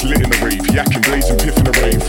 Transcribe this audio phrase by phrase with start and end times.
[0.00, 0.64] gets lit in the rave.
[0.72, 2.00] Yakking, blazing, piffin' the rave.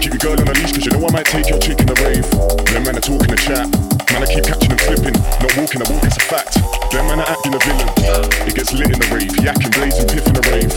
[0.00, 1.86] Keep your girl on a leash, cause you know I might take your chick in
[1.86, 2.26] the rave.
[2.68, 3.64] Them men are talking the chat.
[4.12, 5.16] Man, I keep catching them flipping.
[5.40, 6.60] Not walking, I walk, it's a fact.
[6.92, 7.88] Them men are acting a villain.
[8.44, 9.32] It gets lit in the rave.
[9.40, 10.70] Yakking, blazing, piffin' the rave.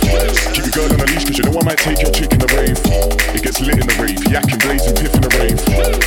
[0.56, 2.40] Keep your girl on a leash, cause you know I might take your chick in
[2.40, 2.80] the rave.
[3.36, 4.22] It gets lit in the rave.
[4.32, 5.60] Yakking, blazing, piffin' the rave.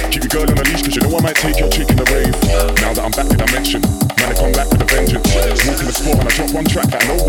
[0.09, 1.99] Keep your girl on a leash, cause you know I might take your chick in
[2.01, 2.33] the rave.
[2.81, 3.85] Now that I'm back to dimension,
[4.17, 5.29] man, I come back with a vengeance.
[5.69, 7.26] Walking the sport and I drop one track that I know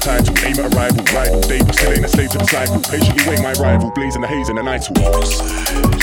[0.00, 2.80] Came to aim at a rival, day, but still ain't a slave to the cycle.
[2.80, 5.99] Patiently wait my rival, blazing the haze in the night.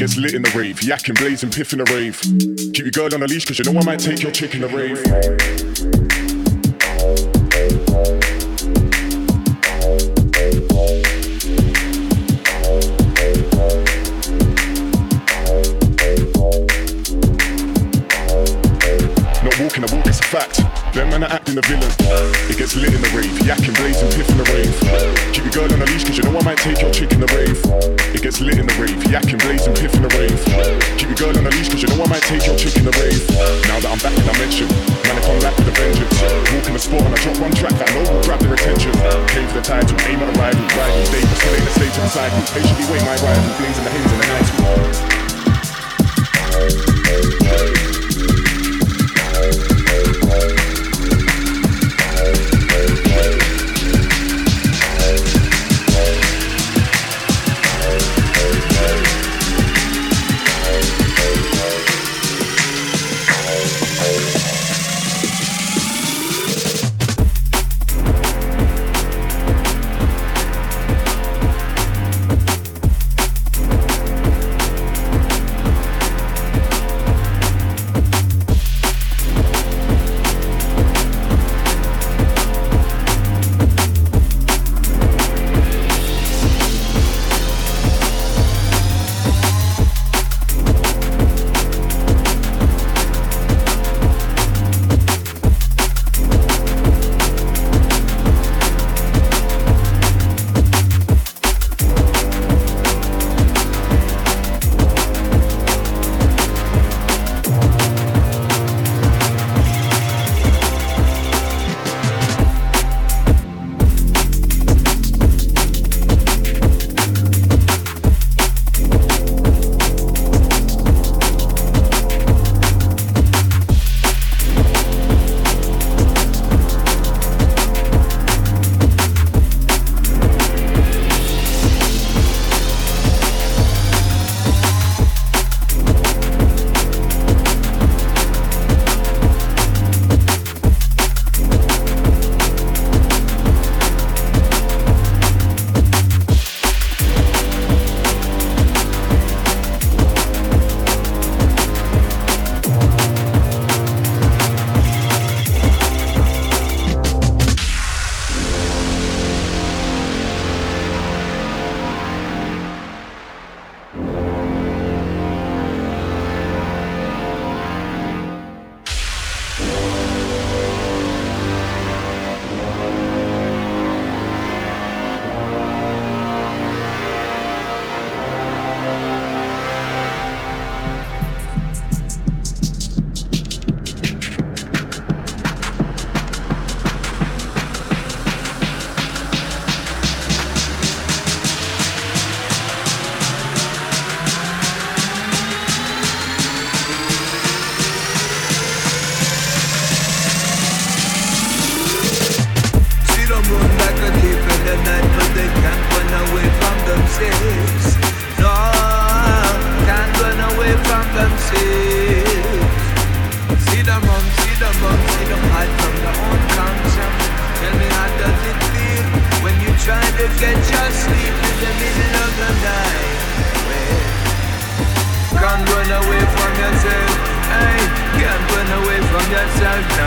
[0.00, 0.76] Gets lit in the rave.
[0.76, 2.18] Yakking, blazing, piff in the rave.
[2.72, 4.62] Keep your girl on a leash, cause you know I might take your chick in
[4.62, 4.96] the rave.
[19.44, 20.60] Not walking a walk, it's a fact.
[20.94, 21.92] Them man are acting a villain.
[22.48, 23.30] It gets lit in the rave.
[23.44, 24.72] Yakking, blazing, piff in the rave.
[25.34, 27.20] Keep your girl on a leash, cause you know I might take your chick in
[27.20, 27.60] the rave.
[28.14, 28.98] It gets lit in the rave.
[29.06, 29.69] Yakking, blazing,
[32.20, 33.20] might take your chick in the rave.
[33.68, 34.68] Now that I'm back in dimension,
[35.08, 36.20] man, I come back with a vengeance.
[36.52, 38.92] Walk in the sport and I drop one track I know will grab their attention.
[39.32, 42.00] Came for the title, aim at a rival, rival, but still ain't a slave to
[42.00, 42.40] the cycle.
[42.52, 45.19] Patiently wait my rival, blazing the haze in the night.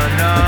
[0.03, 0.42] No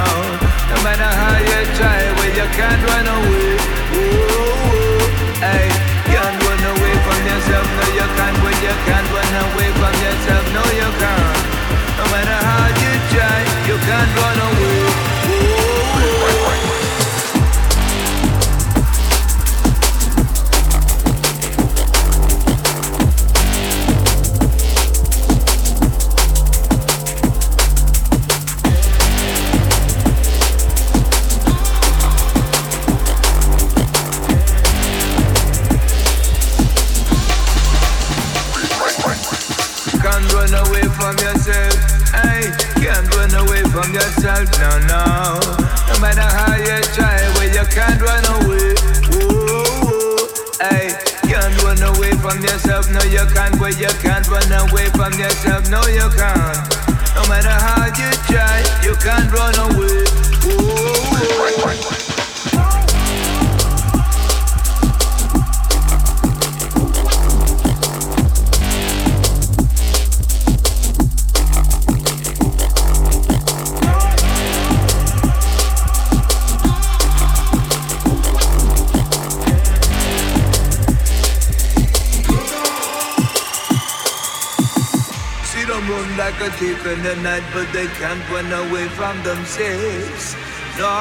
[87.56, 90.36] but they can't run away from themselves.
[90.76, 90.92] No,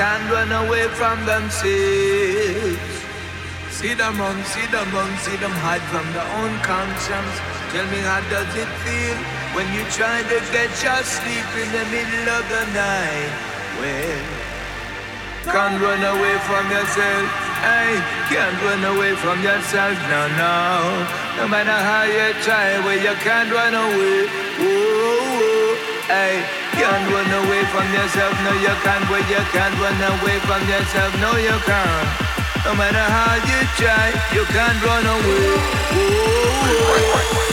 [0.00, 2.80] can't run away from themselves.
[3.76, 7.36] See them run, see them run, see them hide from their own conscience.
[7.76, 9.18] Tell me how does it feel
[9.52, 13.32] when you try to get your sleep in the middle of the night?
[13.76, 14.24] Well,
[15.44, 17.28] can't run away from yourself.
[17.60, 18.00] Hey,
[18.32, 20.56] can't run away from yourself, no, no.
[21.36, 24.47] No matter how you try, well, you can't run away.
[26.08, 26.40] Hey,
[26.72, 29.04] can't run away from yourself, no, you can't.
[29.10, 32.08] Well, you can't run away from yourself, no, you can't.
[32.64, 36.48] No matter how you try, you can't run away.
[37.44, 37.47] Ooh.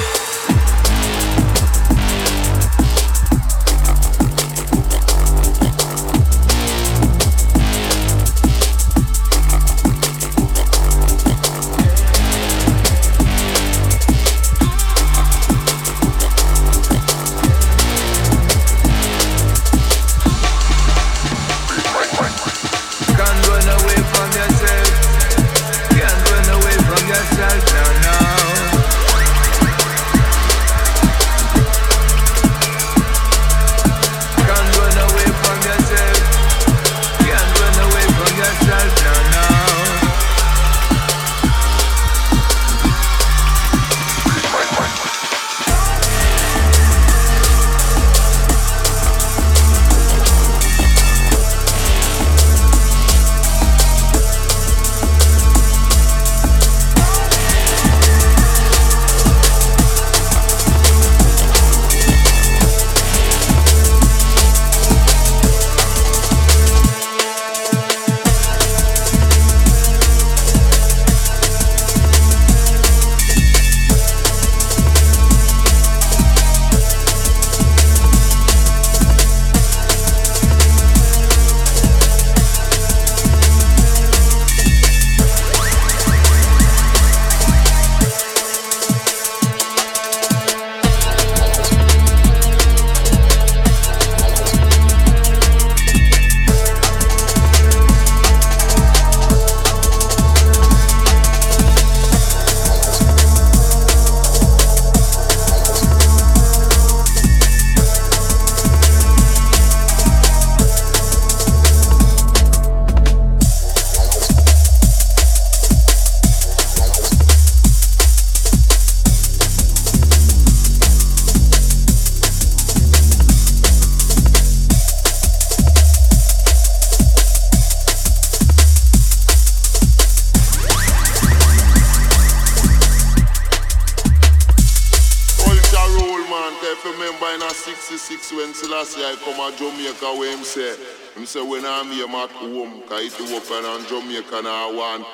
[143.87, 145.05] Jamaican I want.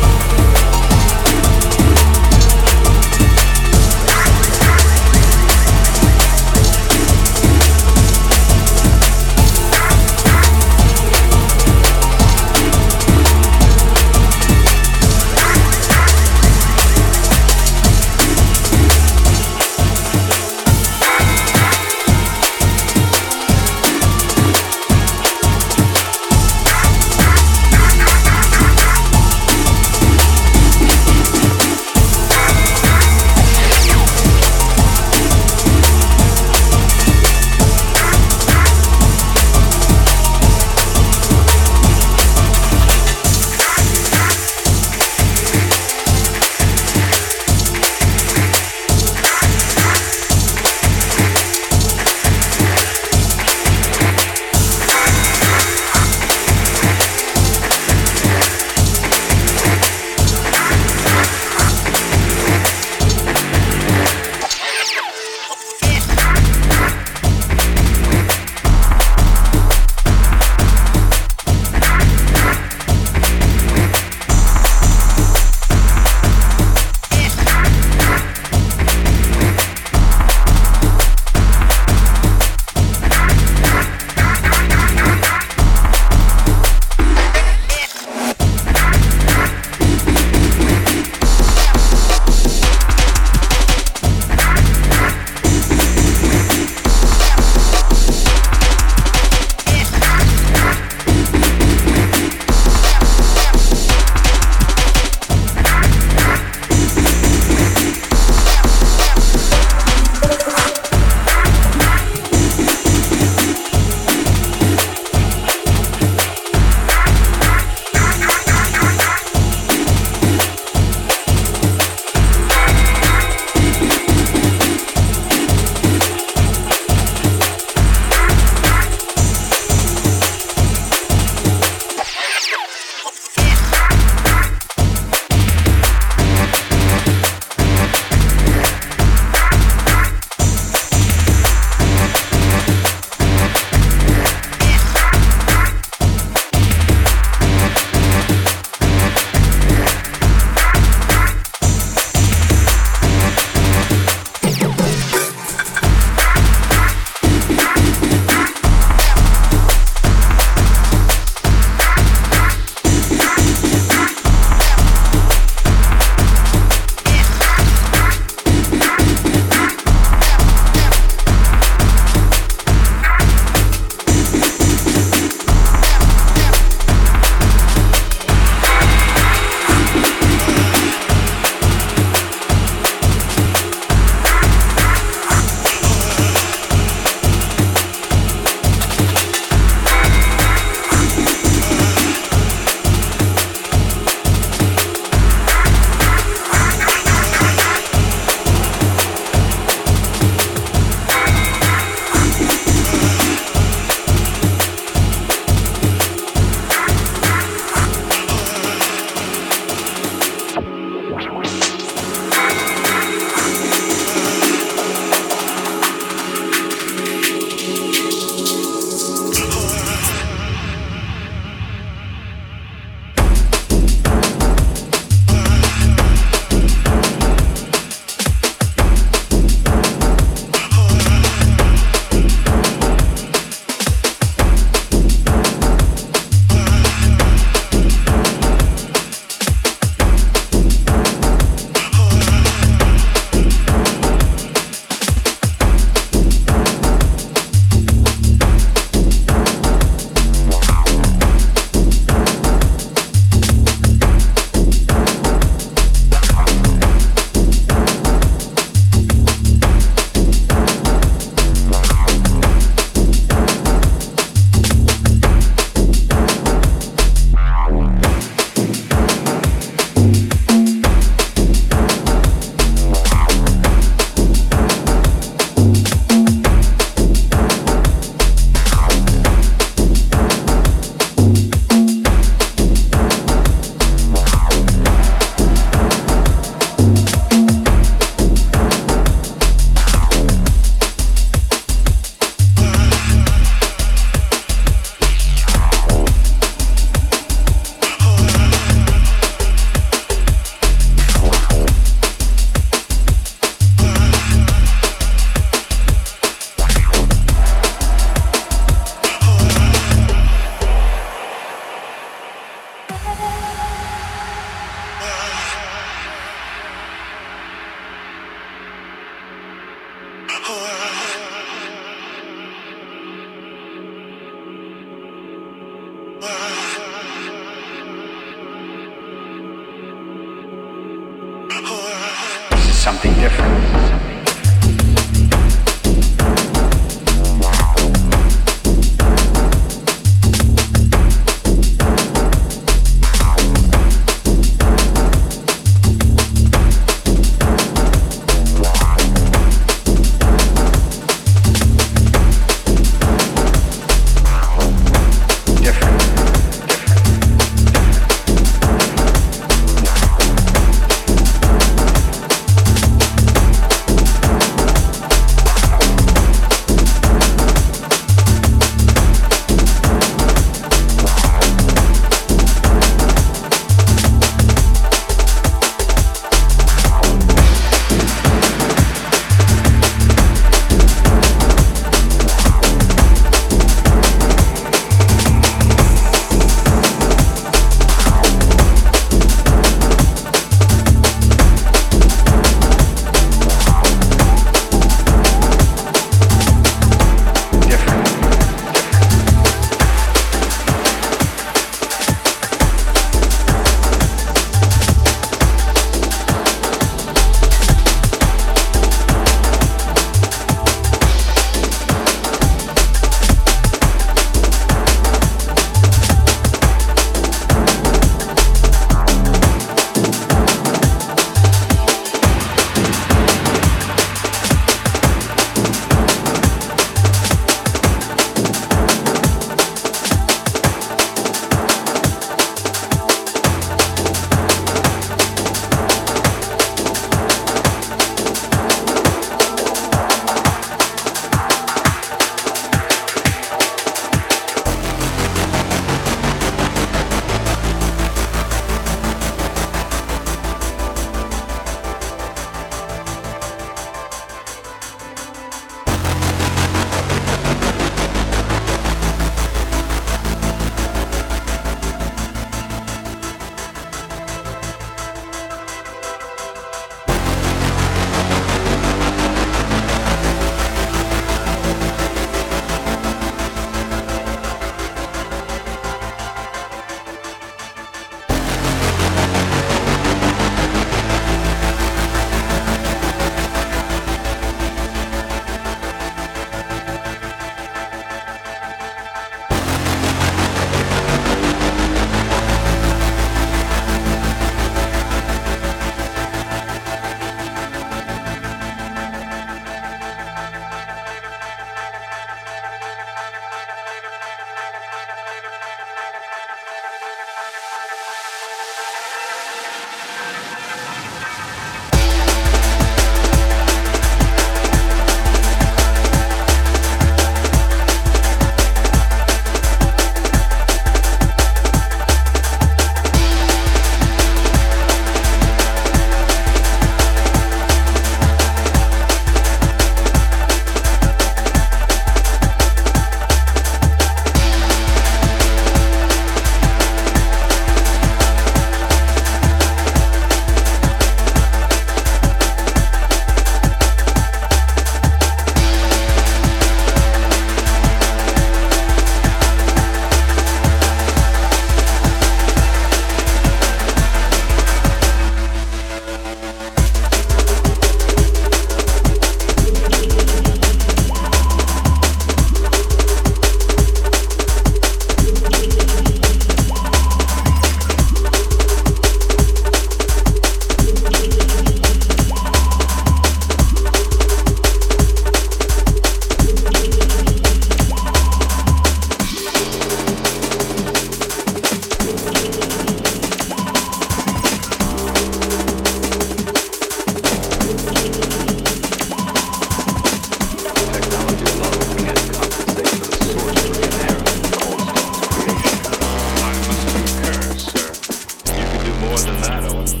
[599.25, 600.00] Nevada.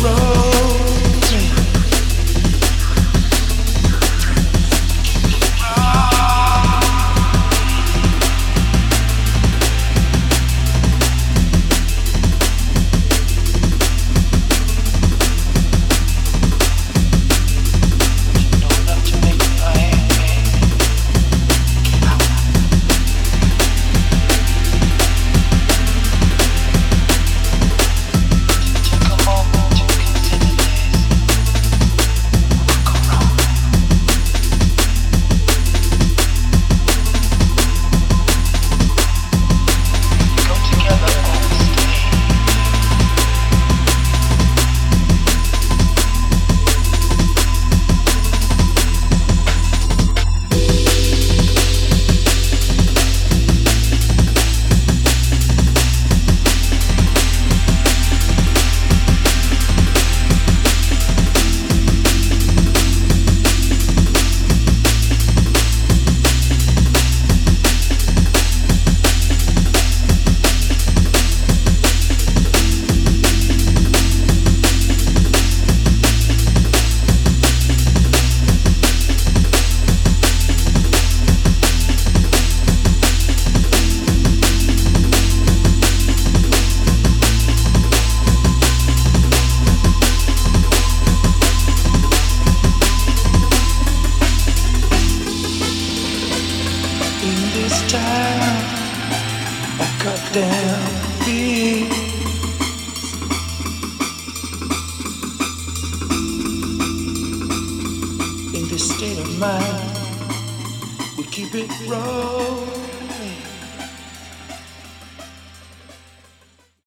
[0.00, 0.37] state